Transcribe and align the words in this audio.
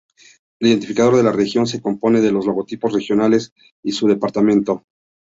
El 0.59 0.69
identificador 0.69 1.15
de 1.17 1.21
la 1.21 1.31
región 1.31 1.67
se 1.67 1.79
compone 1.79 2.21
de 2.21 2.31
los 2.31 2.47
logotipos 2.47 2.91
regionales 2.91 3.53
y 3.83 3.91
su 3.91 4.07
departamento. 4.07 4.83